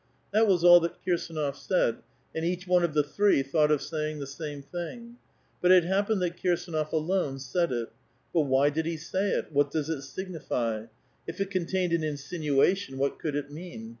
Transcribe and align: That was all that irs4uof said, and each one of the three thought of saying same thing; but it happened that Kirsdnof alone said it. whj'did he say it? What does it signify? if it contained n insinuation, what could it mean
That 0.33 0.47
was 0.47 0.63
all 0.63 0.79
that 0.79 0.95
irs4uof 1.05 1.55
said, 1.55 1.97
and 2.33 2.43
each 2.43 2.65
one 2.65 2.83
of 2.83 2.95
the 2.95 3.03
three 3.03 3.43
thought 3.43 3.69
of 3.69 3.83
saying 3.83 4.25
same 4.25 4.63
thing; 4.63 5.17
but 5.61 5.69
it 5.69 5.83
happened 5.83 6.23
that 6.23 6.41
Kirsdnof 6.41 6.91
alone 6.91 7.37
said 7.37 7.71
it. 7.71 7.91
whj'did 8.33 8.85
he 8.85 8.97
say 8.97 9.29
it? 9.29 9.51
What 9.51 9.69
does 9.69 9.89
it 9.91 10.01
signify? 10.01 10.85
if 11.27 11.39
it 11.39 11.51
contained 11.51 11.93
n 11.93 12.01
insinuation, 12.03 12.97
what 12.97 13.19
could 13.19 13.35
it 13.35 13.51
mean 13.51 13.89